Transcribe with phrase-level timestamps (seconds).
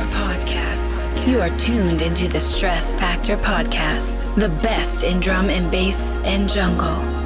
[0.00, 1.26] Factor Podcast.
[1.26, 6.48] You are tuned into the Stress Factor Podcast, the best in drum and bass and
[6.48, 7.19] jungle.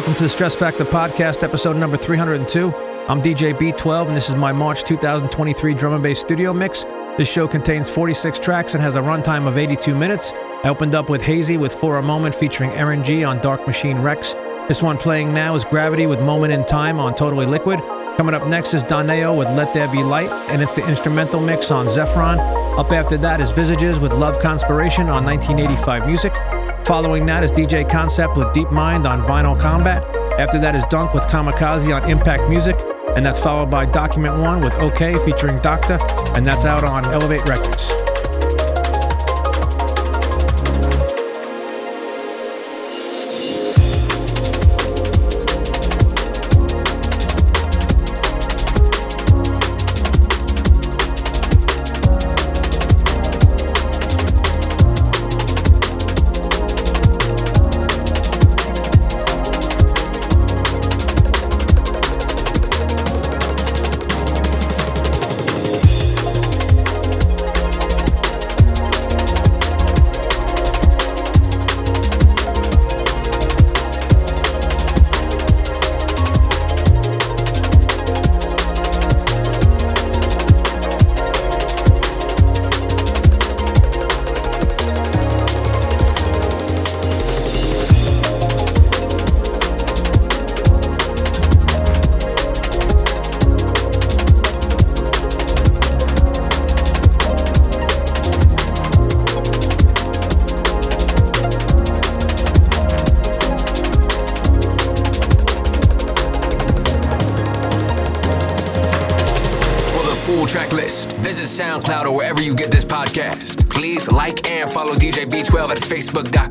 [0.00, 2.72] Welcome to the Stress Factor Podcast, episode number 302.
[3.06, 6.84] I'm DJ B12 and this is my March 2023 drum and bass studio mix.
[7.18, 10.32] This show contains 46 tracks and has a runtime of 82 minutes.
[10.64, 13.98] I opened up with Hazey with For a Moment featuring Erin G on Dark Machine
[13.98, 14.32] Recs.
[14.68, 17.80] This one playing now is Gravity with Moment in Time on Totally Liquid.
[18.16, 21.70] Coming up next is Donae'O with Let There Be Light, and it's the instrumental mix
[21.70, 22.38] on Zephron.
[22.78, 26.59] Up after that is Visages with Love Conspiration on 1985 Music.
[26.90, 30.02] Following that is DJ Koncept with Deep Mind on Vinyl Combat.
[30.40, 32.76] After that is Dunk with Kamikaze on Impact Music.
[33.14, 36.00] And that's followed by Document One with OK featuring Doctor.
[36.34, 37.92] And that's out on Elevate Records.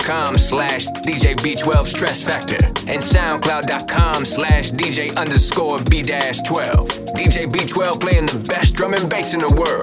[0.09, 6.87] facebook.com slash DJ B12 Stress Factor and soundcloud.com slash DJ underscore B dash 12.
[7.15, 9.78] DJ B12 playing the best drum and bass in the world.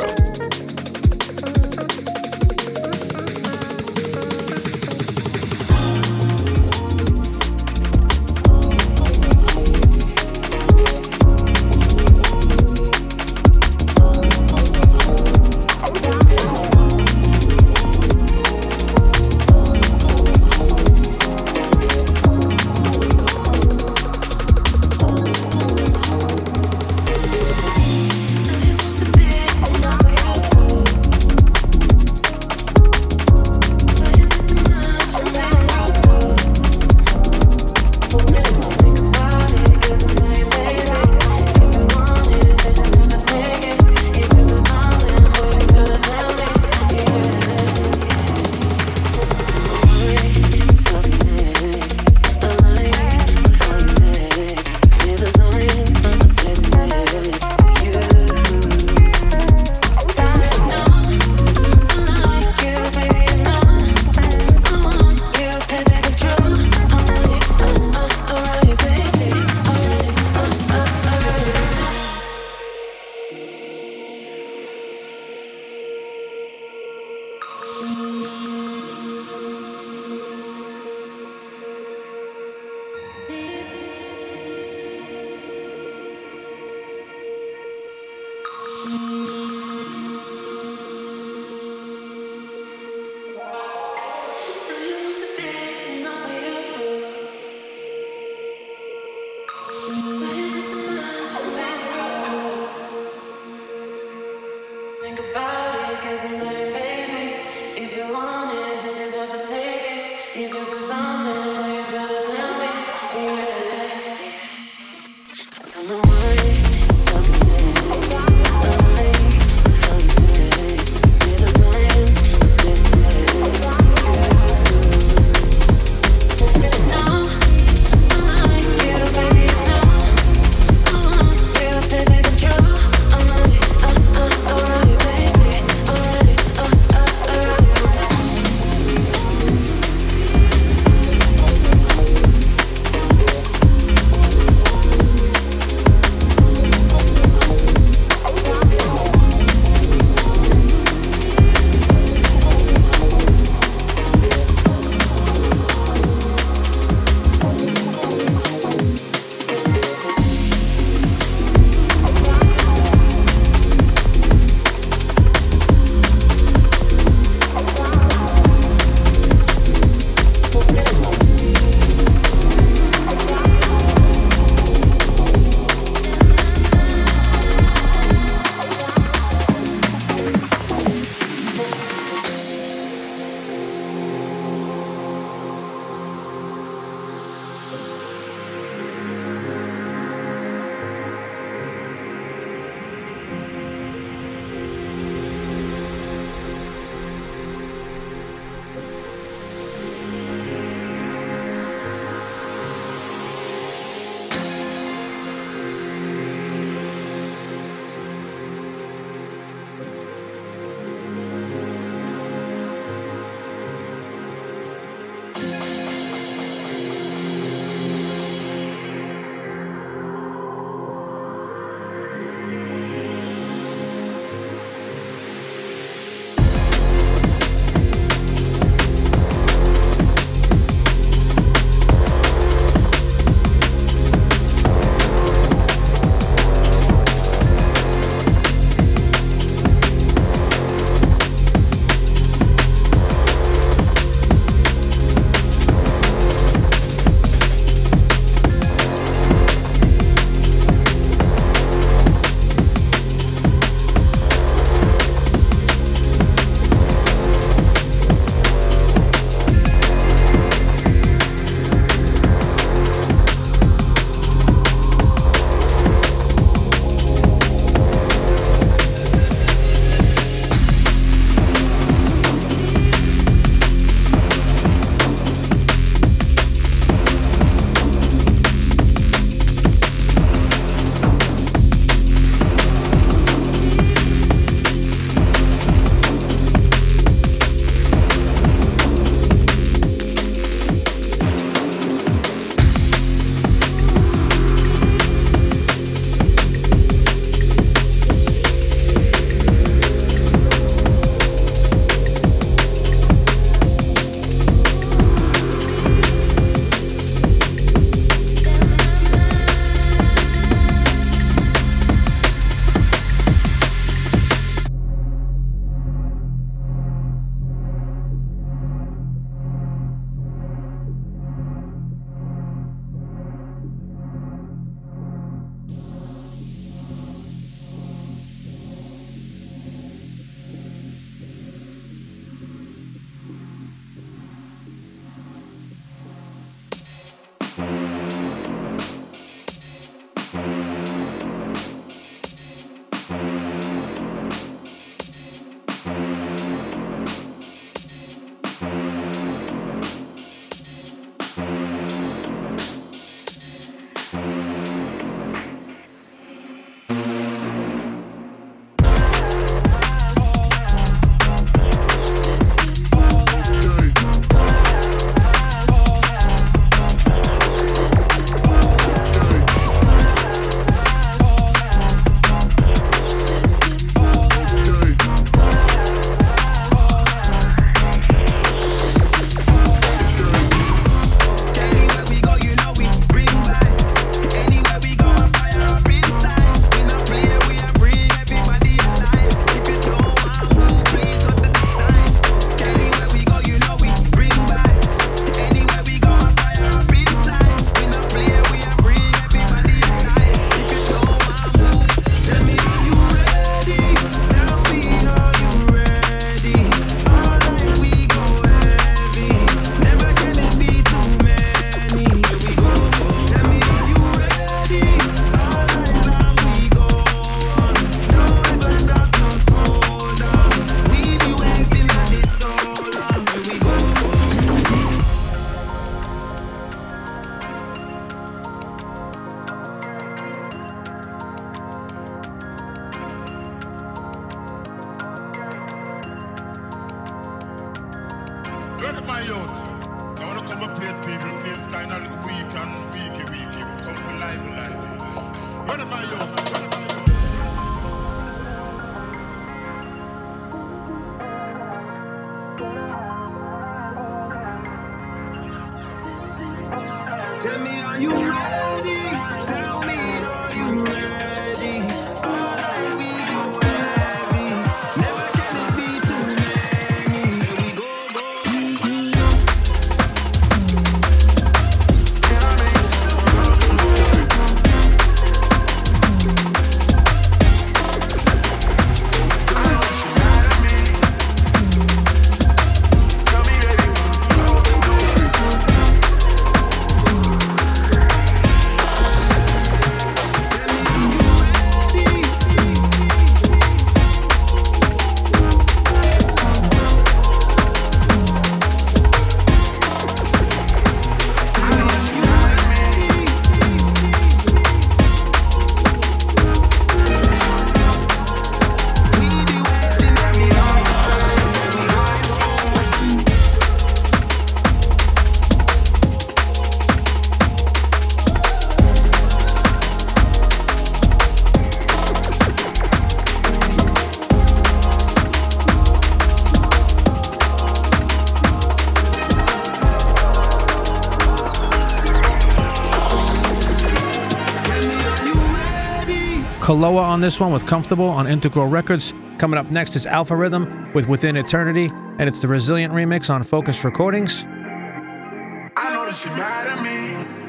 [536.67, 539.15] Kaloa on this one with Comfortable on Integral Records.
[539.39, 543.45] Coming up next is Alpha Rhythm with Within Eternity, and it's the Resilient remix on
[543.45, 544.43] Focus Recordings.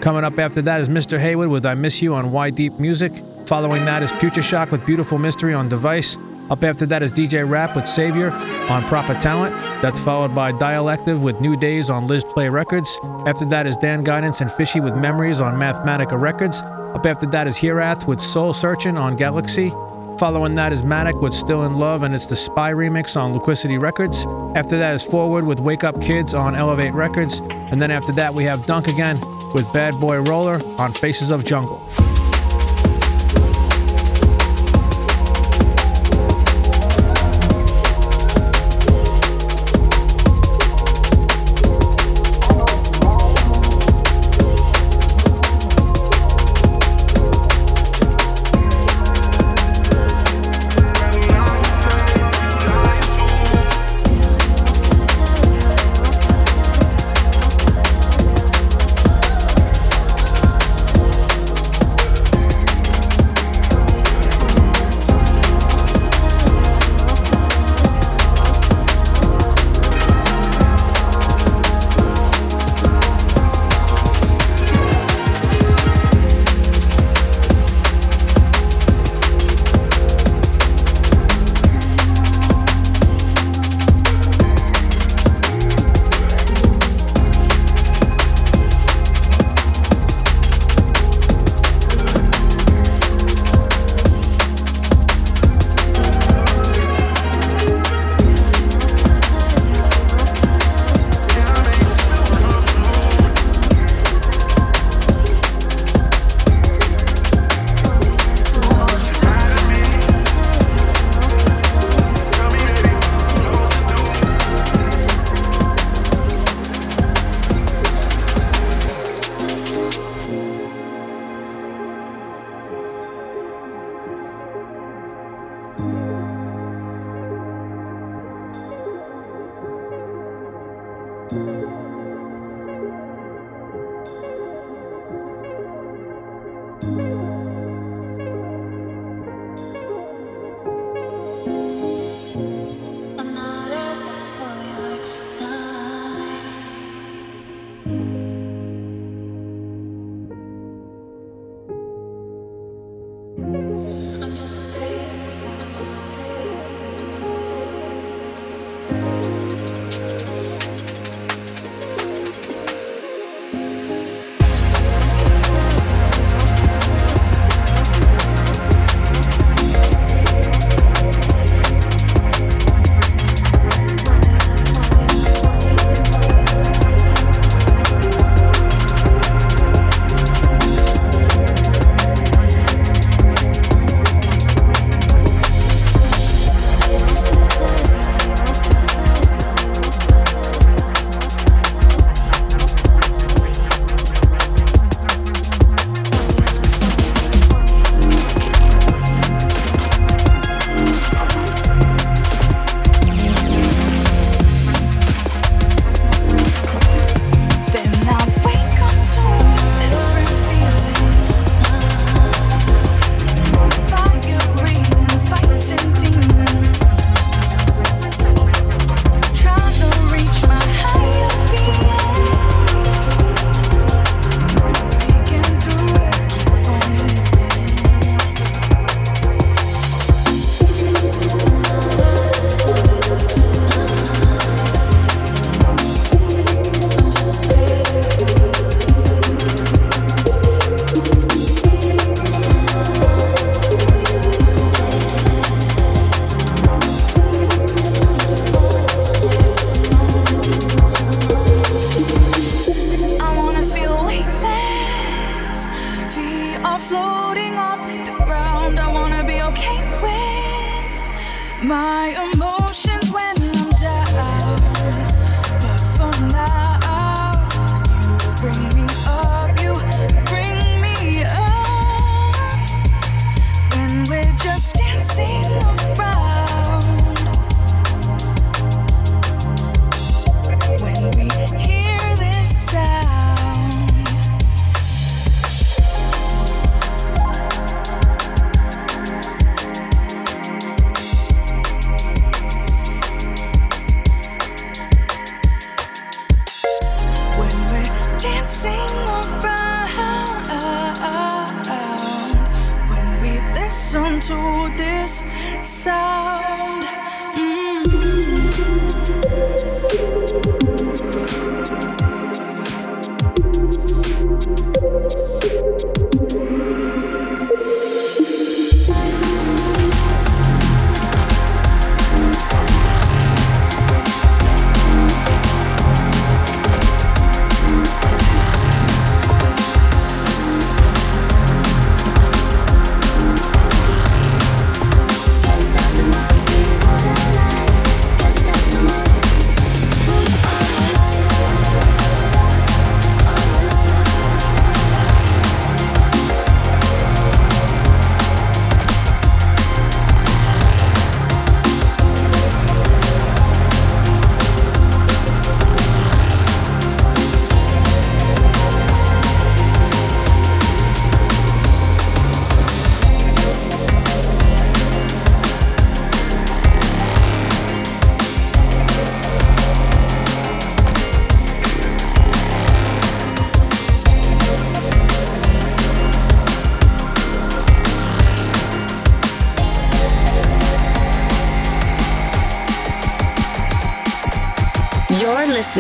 [0.02, 1.18] Coming up after that is Mr.
[1.18, 3.12] Haywood with I Miss You on Y Deep Music.
[3.48, 6.16] Following that is Future Shock with Beautiful Mystery on Device.
[6.52, 8.30] Up after that is DJ Rap with Savior
[8.70, 9.52] on Proper Talent.
[9.82, 13.00] That's followed by Dialective with New Days on Liz Play Records.
[13.26, 16.62] After that is Dan Guidance and Fishy with Memories on Mathematica Records.
[16.98, 19.70] Up after that is Hierath with Soul Searching on Galaxy.
[20.18, 23.78] Following that is Matic with Still in Love and it's the Spy remix on Liquidity
[23.78, 24.26] Records.
[24.56, 27.40] After that is Forward with Wake Up Kids on Elevate Records.
[27.52, 29.20] And then after that we have Dunk again
[29.54, 31.80] with Bad Boy Roller on Faces of Jungle.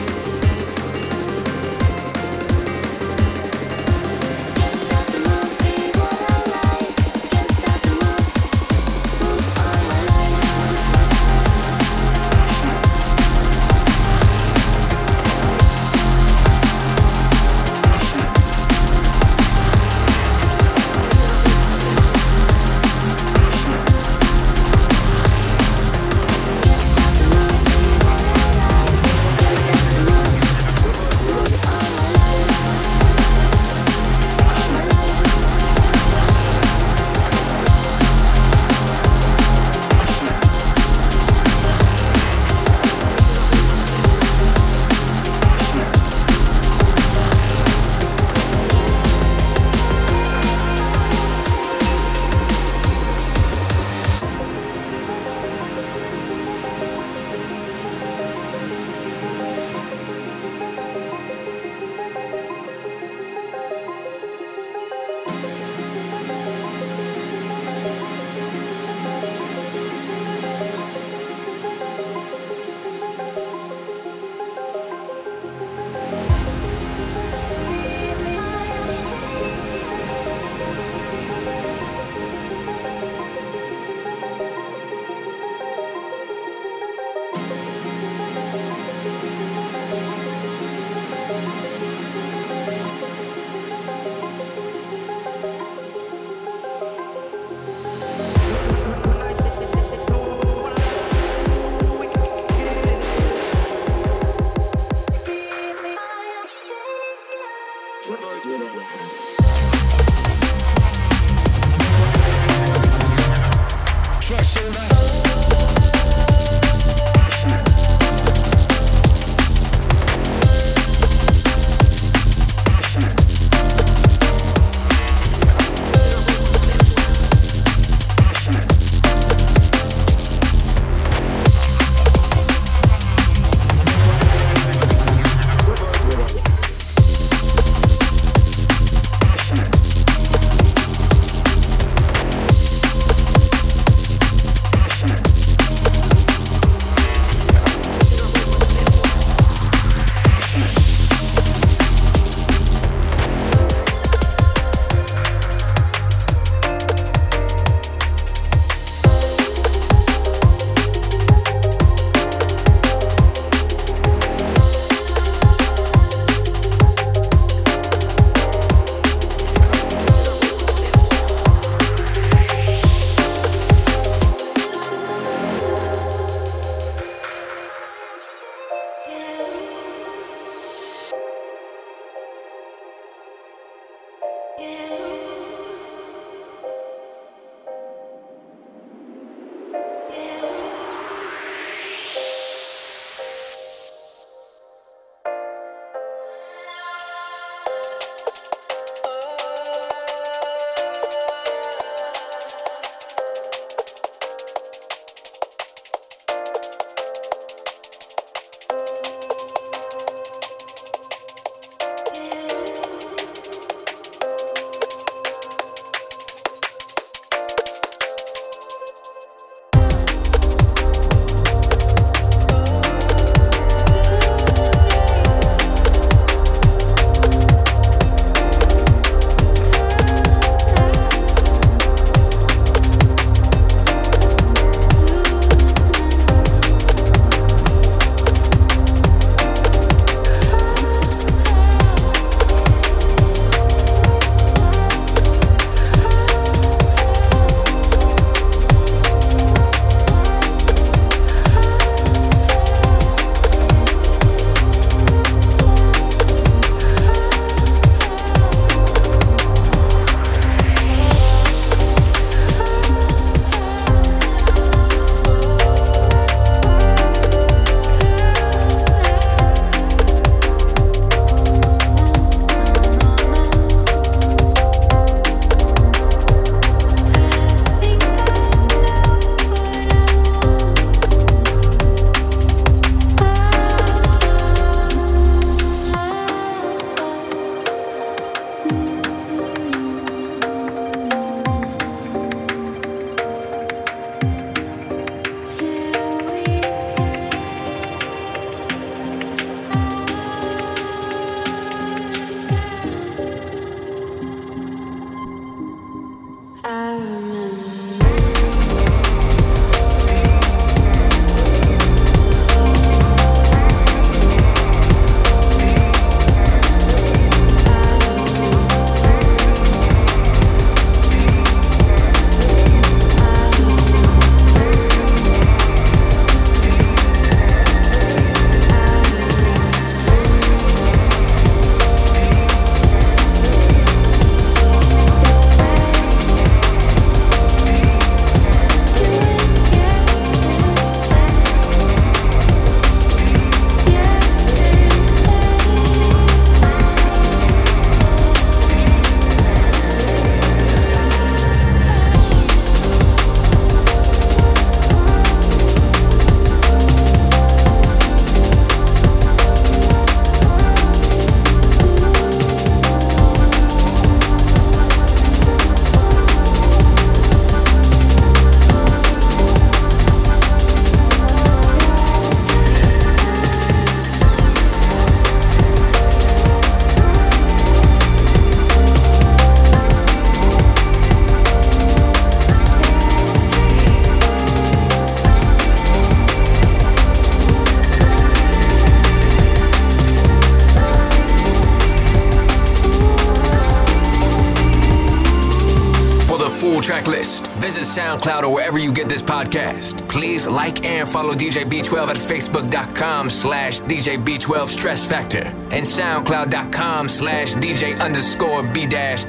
[401.33, 408.63] Follow DJ B12 at facebook.com slash DJ B12 Stress Factor and soundcloud.com slash DJ underscore
[408.63, 409.25] B 12.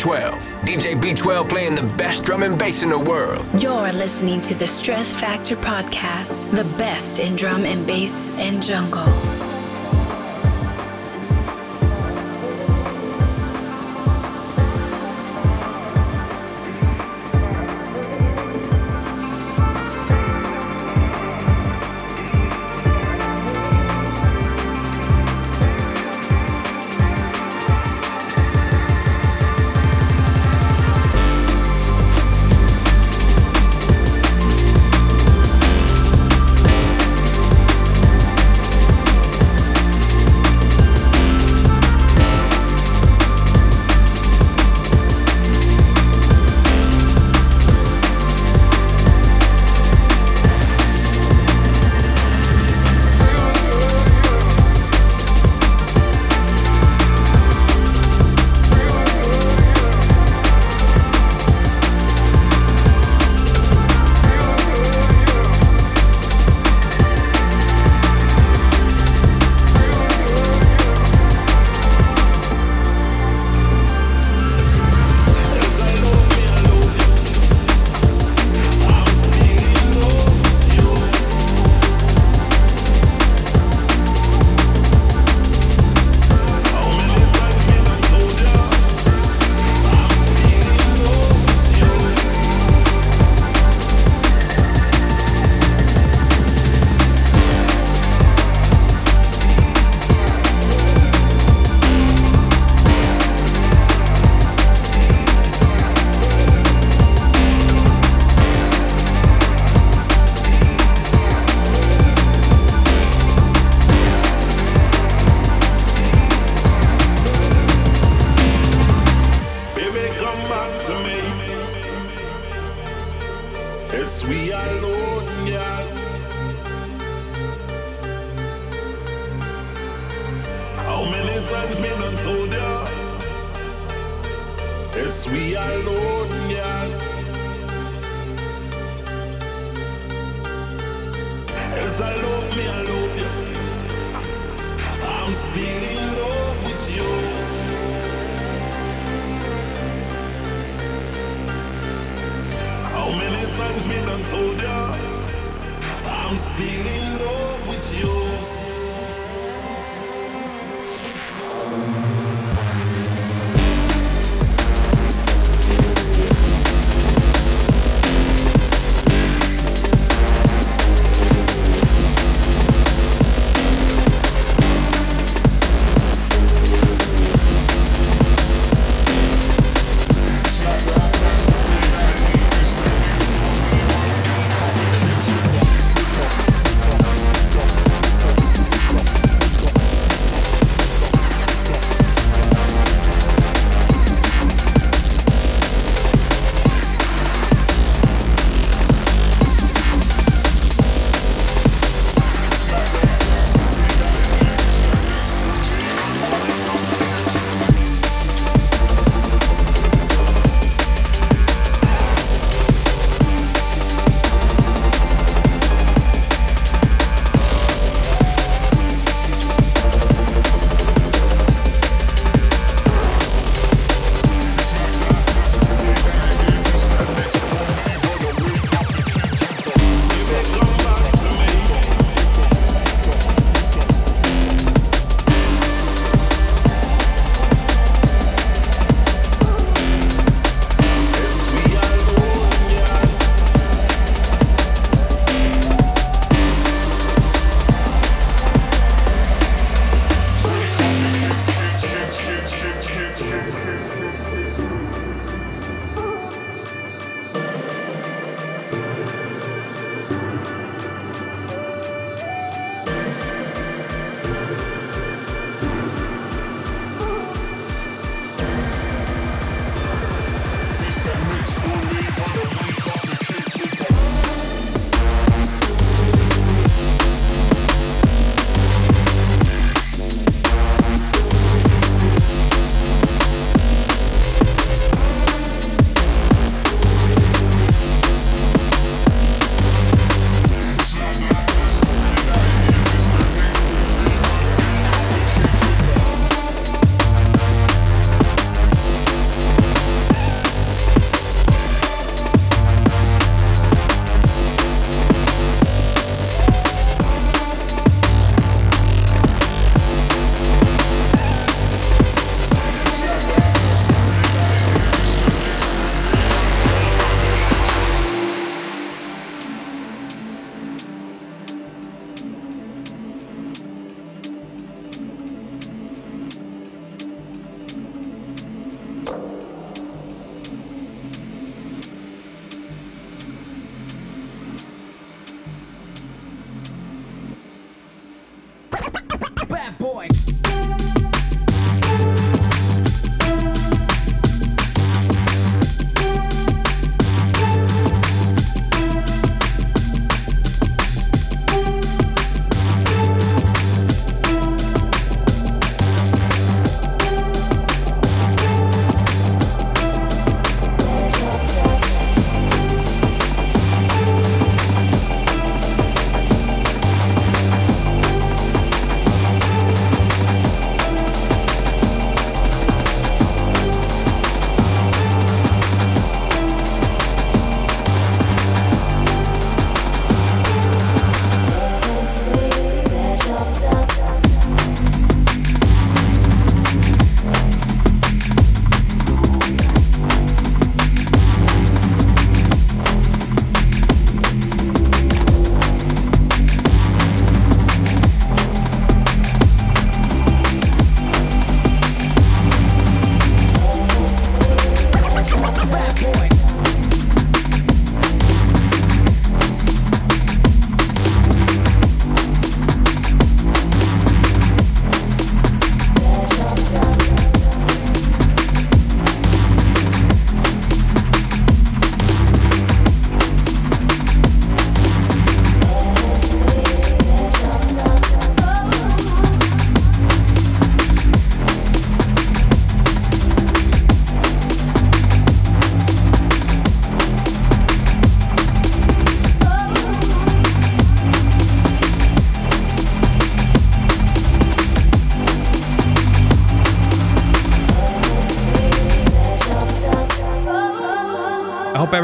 [0.64, 3.46] DJ B12 playing the best drum and bass in the world.
[3.62, 9.33] You're listening to the Stress Factor podcast, the best in drum and bass and jungle.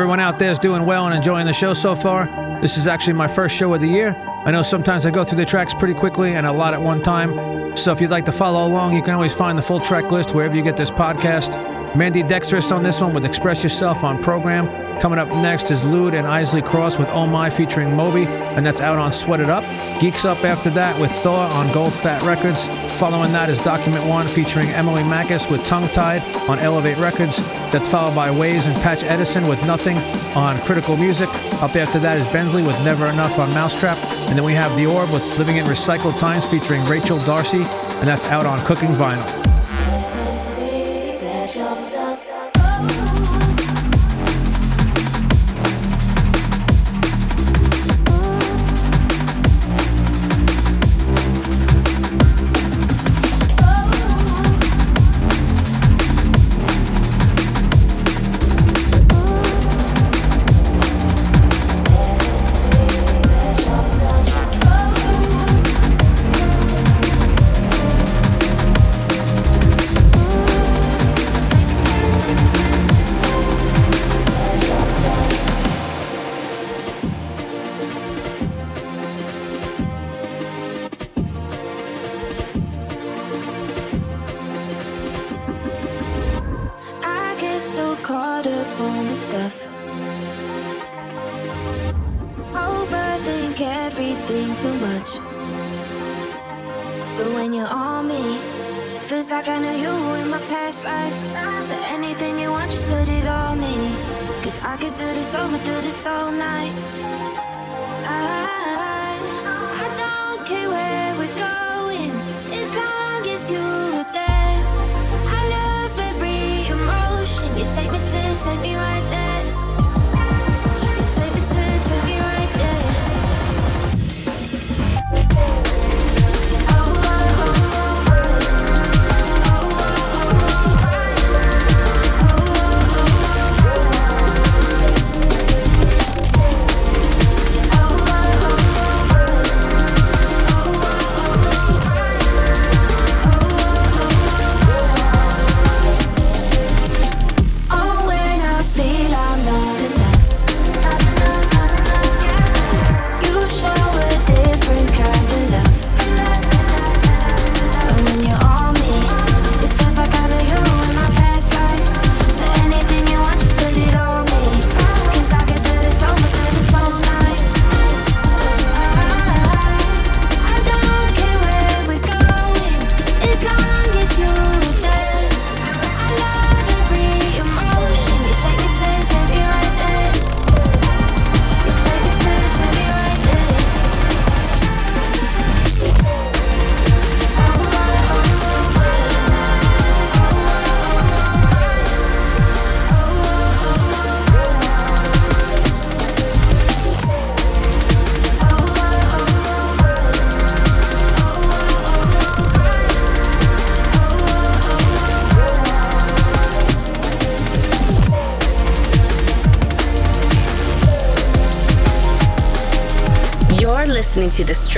[0.10, 2.26] Everyone out there is doing well and enjoying the show so far.
[2.62, 4.16] This is actually my first show of the year.
[4.44, 7.04] I know sometimes I go through the tracks pretty quickly and a lot at one
[7.04, 7.78] time.
[7.78, 10.34] So if you'd like to follow along, you can always find the full track list
[10.34, 11.64] wherever you get this podcast.
[11.92, 14.66] Mandidextrous on this one with Express Yourself on program.
[15.00, 18.82] Coming up next is Lude and Isley Cross with Oh My featuring Moby, and that's
[18.82, 19.64] out on Sweat It Up.
[20.02, 22.68] Geeks Up after that with Thor on Gold Fat Records.
[23.00, 27.38] Following that is Document One featuring Emily Makis with Tongue Tied on Elevate Records.
[27.72, 29.98] That's followed by Ways and Patch Edison with Nothing
[30.36, 31.30] on Critical Music.
[31.62, 33.98] Up after that is Bensley with Never Enough on Mousetrap.
[34.28, 38.08] And then we have The Orb with Living in Recycled Times featuring Rachel Darcy, and
[38.08, 39.49] that's out on Cooking Vinyl.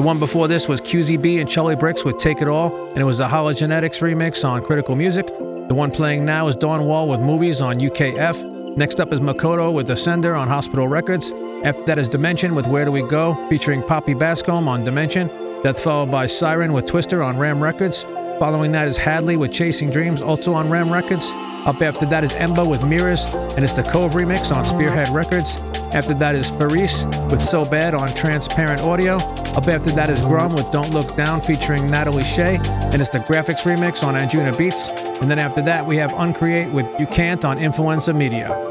[0.10, 3.20] one before this was QZB and Charlie Bricks with Take It All, and it was
[3.20, 5.28] the Hologenetics remix on Critical Music.
[5.28, 8.76] The one playing now is Dawn Wall with Movies on UKF.
[8.76, 11.32] Next up is Makoto with Ascender on Hospital Records.
[11.64, 15.30] After that is Dimension with Where Do We Go, featuring Poppy Baskcomb on Dimension.
[15.62, 18.02] That's followed by Siren with Twister on Ram Records.
[18.40, 21.30] Following that is Hadley with Chasing Dreams, also on Ram Records.
[21.68, 25.60] Up after that is Emba with Mirrors, and it's the Cove remix on Spearhead Records.
[25.92, 29.16] After that is Faris with So Bad on Transparent Audio.
[29.16, 33.18] Up after that is Grum with Don't Look Down featuring Natalie Shea, and it's the
[33.20, 34.90] Grafix remix on Anjuna Beats.
[34.90, 38.69] And then after that, we have Uncreate with You Can't on Influenza Media.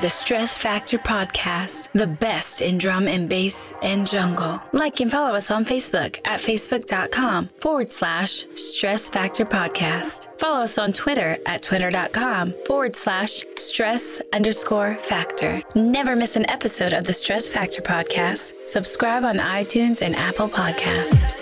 [0.00, 4.62] The Stress Factor Podcast, the best in drum and bass and jungle.
[4.72, 10.38] Like and follow us on Facebook at facebook.com forward slash Stress Factor Podcast.
[10.38, 15.62] Follow us on Twitter at twitter.com forward slash stress underscore factor.
[15.74, 18.54] Never miss an episode of the Stress Factor Podcast.
[18.64, 21.37] Subscribe on iTunes and Apple Podcasts.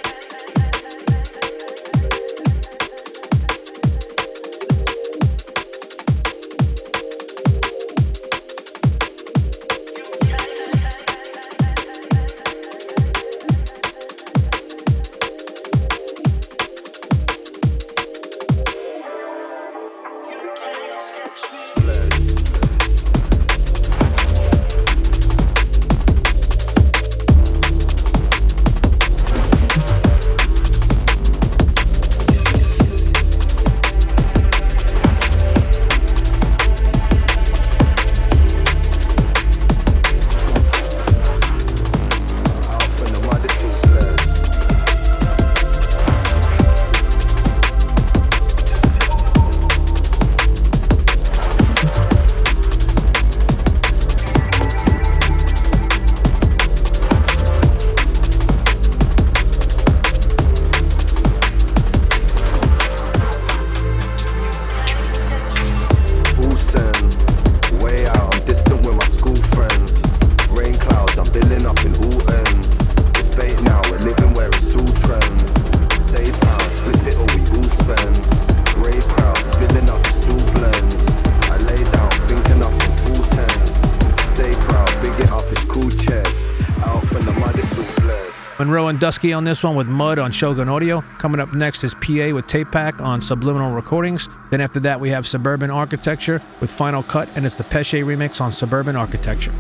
[88.98, 91.02] Dusky on this one with Mud on Shogun Audio.
[91.18, 94.28] Coming up next is PA with Tape Pack on Subliminal Recordings.
[94.50, 98.40] Then after that, we have Suburban Architecture with Final Cut, and it's the Pesce remix
[98.40, 99.52] on Suburban Architecture.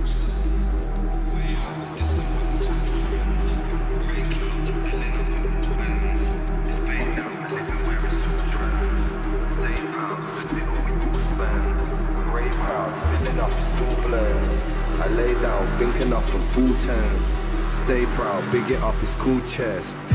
[19.56, 20.05] Chest.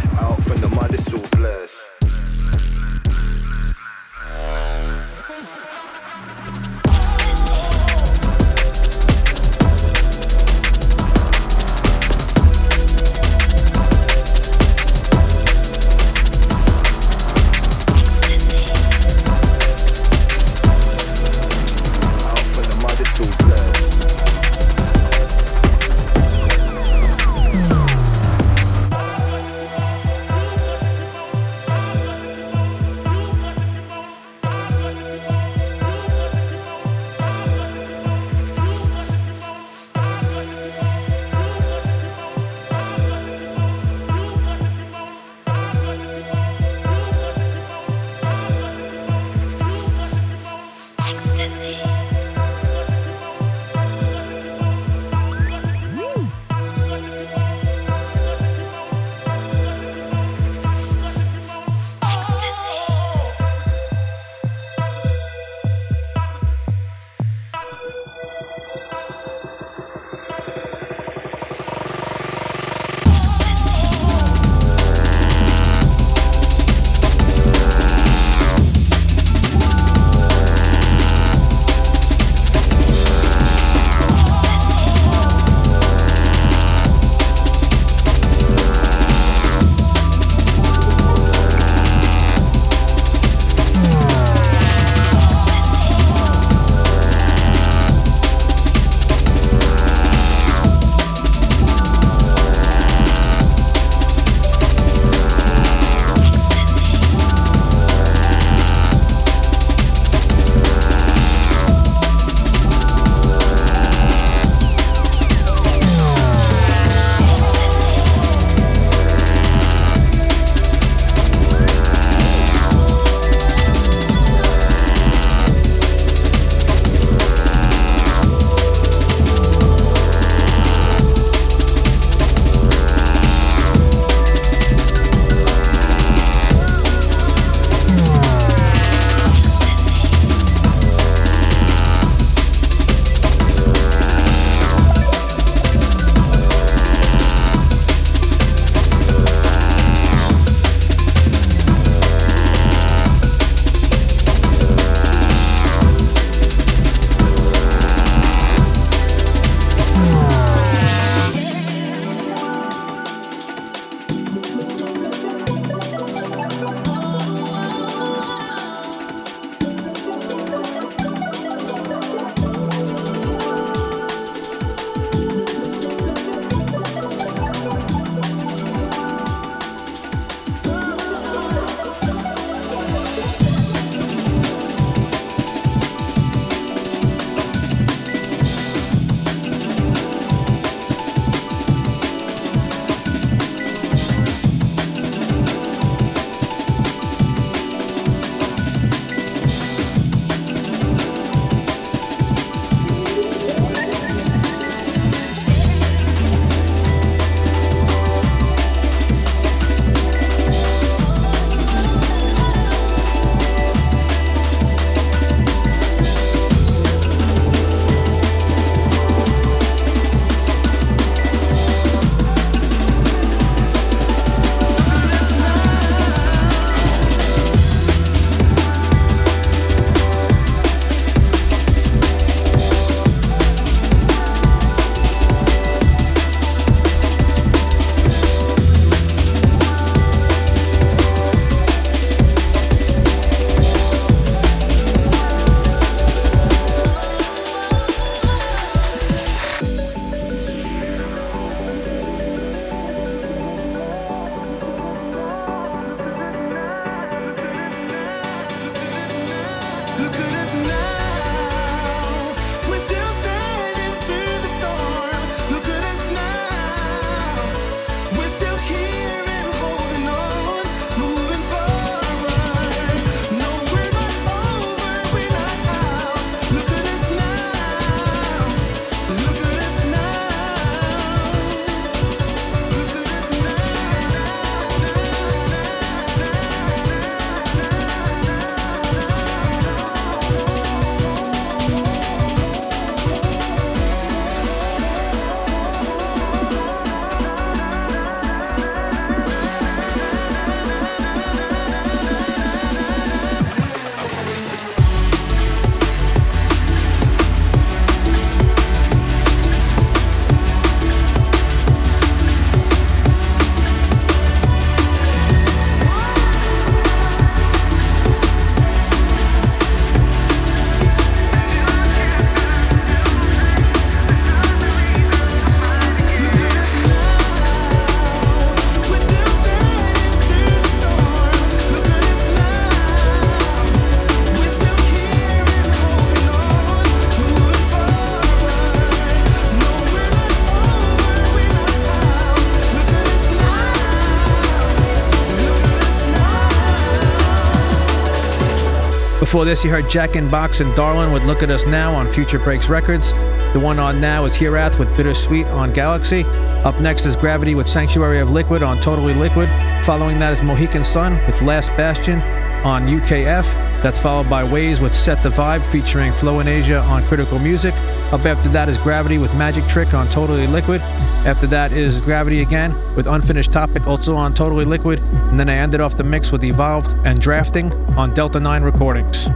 [349.42, 352.06] Before this, you heard Jack in Box and Darlin with Look at Us Now on
[352.12, 353.12] Future Breaks Records.
[353.54, 356.26] The one on now is Hereath with Bittersweet on Galaxy.
[356.64, 359.50] Up next is Gravity with Sanctuary of Liquid on Totally Liquid.
[359.84, 362.20] Following that is Mohican Sun with Last Bastion
[362.64, 363.52] on UKF.
[363.82, 367.74] That's followed by Ways with Set the Vibe featuring Flow in Asia on Critical Music.
[368.14, 370.82] Up after that is Gravity with Magic Trick on Totally Liquid.
[371.24, 375.00] After that is Gravity again with Unfinished Topic also on Totally Liquid.
[375.00, 379.30] And then I ended off the mix with Evolved and Drafting on Delta 9 Recordings.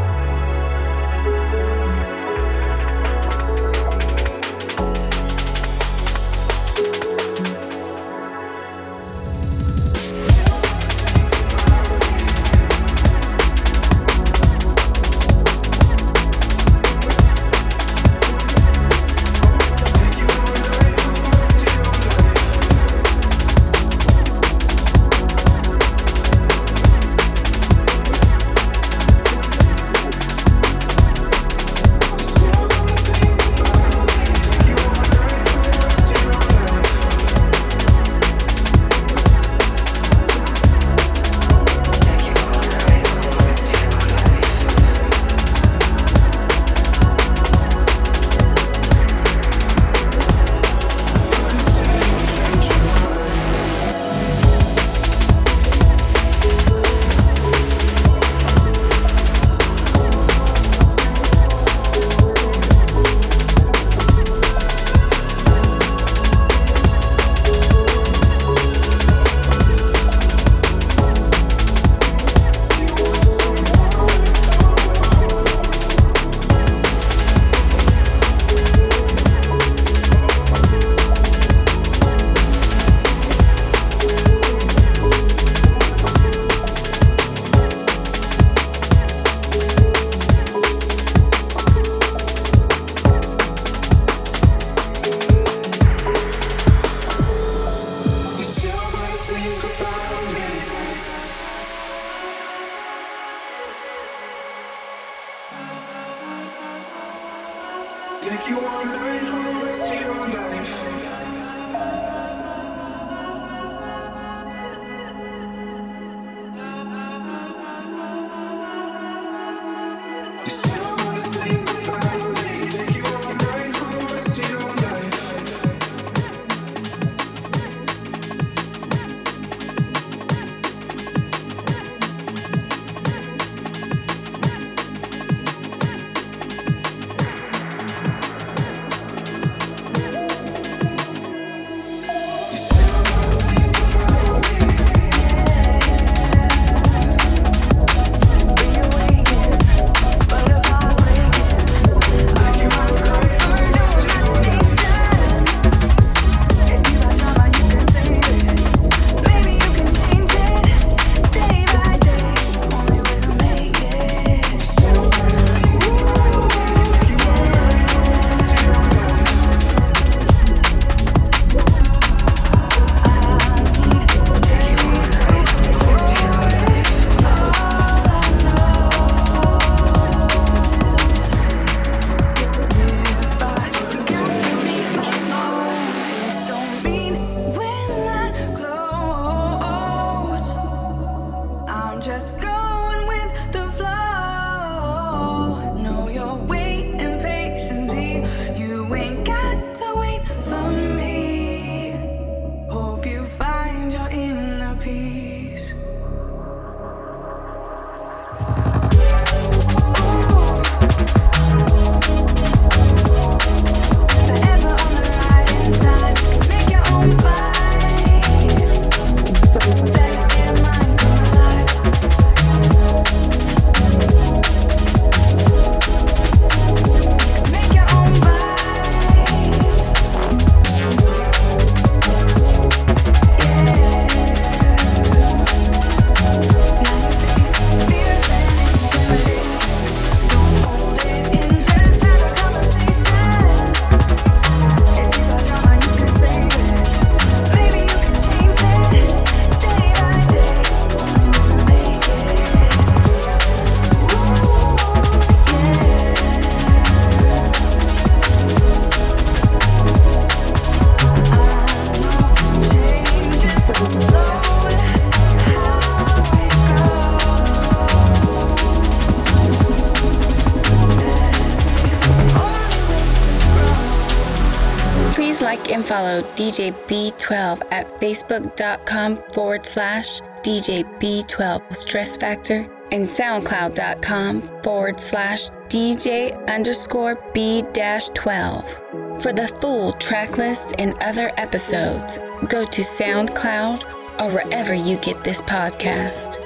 [276.04, 285.50] Follow DJ B12 at facebook.com forward slash DJ B12 Stress Factor and soundcloud.com forward slash
[285.70, 288.82] DJ underscore B 12.
[289.22, 292.20] For the full track list and other episodes,
[292.50, 293.84] go to SoundCloud
[294.20, 296.43] or wherever you get this podcast.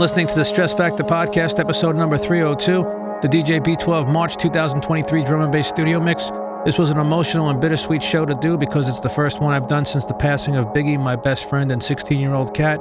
[0.00, 5.42] Listening to the Stress Factor Podcast, episode number 302, the DJ B12 March 2023 drum
[5.42, 6.30] and bass studio mix.
[6.64, 9.66] This was an emotional and bittersweet show to do because it's the first one I've
[9.66, 12.80] done since the passing of Biggie, my best friend and 16 year old cat.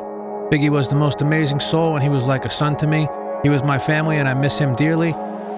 [0.49, 3.05] Biggie was the most amazing soul and he was like a son to me.
[3.43, 5.13] He was my family and I miss him dearly.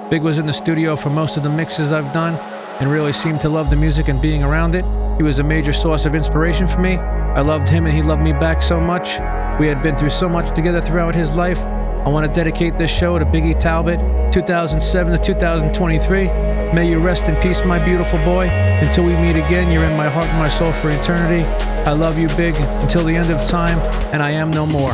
[0.10, 2.34] Big was in the studio for most of the mixes I've done
[2.80, 4.84] and really seemed to love the music and being around it.
[5.18, 6.96] He was a major source of inspiration for me.
[6.96, 9.20] I loved him and he loved me back so much.
[9.60, 11.60] We had been through so much together throughout his life.
[11.60, 14.00] I want to dedicate this show to Biggie Talbot,
[14.34, 16.28] 2007 to 2023.
[16.74, 18.48] May you rest in peace, my beautiful boy.
[18.50, 21.46] Until we meet again, you're in my heart and my soul for eternity.
[21.86, 23.78] I love you, Big, until the end of time,
[24.14, 24.94] and I am no more.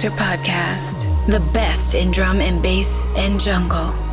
[0.00, 4.09] Factor podcast, the best in drum and bass and jungle.